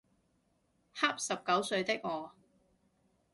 [0.95, 2.31] 恰十九歲的我